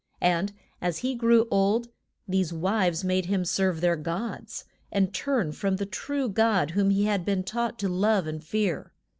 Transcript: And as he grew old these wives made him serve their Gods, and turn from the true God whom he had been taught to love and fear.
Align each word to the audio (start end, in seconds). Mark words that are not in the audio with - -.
And 0.19 0.51
as 0.81 0.97
he 1.05 1.13
grew 1.13 1.47
old 1.51 1.89
these 2.27 2.51
wives 2.51 3.03
made 3.03 3.27
him 3.27 3.45
serve 3.45 3.81
their 3.81 3.95
Gods, 3.95 4.65
and 4.91 5.13
turn 5.13 5.51
from 5.51 5.75
the 5.75 5.85
true 5.85 6.27
God 6.27 6.71
whom 6.71 6.89
he 6.89 7.05
had 7.05 7.23
been 7.23 7.43
taught 7.43 7.77
to 7.77 7.87
love 7.87 8.25
and 8.25 8.43
fear. 8.43 8.93